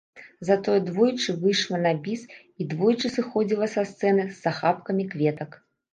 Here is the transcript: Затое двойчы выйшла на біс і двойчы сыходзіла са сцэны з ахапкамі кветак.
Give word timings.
Затое 0.47 0.77
двойчы 0.85 1.35
выйшла 1.43 1.77
на 1.83 1.91
біс 2.07 2.23
і 2.59 2.67
двойчы 2.71 3.11
сыходзіла 3.19 3.69
са 3.75 3.81
сцэны 3.91 4.29
з 4.39 4.55
ахапкамі 4.55 5.03
кветак. 5.13 5.49